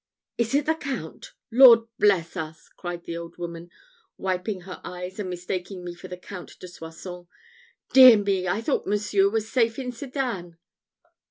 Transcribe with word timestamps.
"Is 0.39 0.55
it 0.55 0.65
the 0.65 0.73
Count? 0.73 1.33
Lord 1.51 1.81
bless 1.99 2.35
us!" 2.35 2.69
cried 2.75 3.03
the 3.03 3.15
old 3.15 3.37
woman, 3.37 3.69
wiping 4.17 4.61
her 4.61 4.81
eyes, 4.83 5.19
and 5.19 5.29
mistaking 5.29 5.83
me 5.85 5.93
for 5.93 6.07
the 6.07 6.17
Count 6.17 6.57
de 6.59 6.67
Soissons: 6.67 7.27
"dear 7.93 8.17
me! 8.17 8.47
I 8.47 8.61
thought 8.61 8.87
monseigneur 8.87 9.29
was 9.29 9.47
safe 9.51 9.77
at 9.77 9.93
Sedan." 9.93 10.57